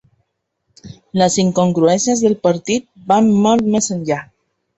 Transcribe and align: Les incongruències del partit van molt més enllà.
Les 1.21 1.37
incongruències 1.43 2.23
del 2.25 2.37
partit 2.49 2.89
van 3.13 3.31
molt 3.45 3.71
més 3.77 3.93
enllà. 3.99 4.21